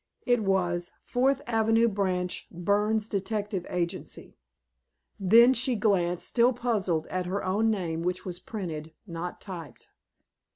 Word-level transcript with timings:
It 0.25 0.39
was 0.43 0.93
"Fourth 1.03 1.43
Avenue 1.45 1.87
Branch, 1.87 2.47
Burns 2.49 3.07
Detective 3.07 3.67
Agency." 3.69 4.35
Then 5.19 5.53
she 5.53 5.75
glanced, 5.75 6.25
still 6.27 6.53
puzzled, 6.53 7.05
at 7.11 7.27
her 7.27 7.45
own 7.45 7.69
name, 7.69 8.01
which 8.01 8.25
was 8.25 8.41
written, 8.51 8.93
not 9.05 9.39
typed. 9.39 9.89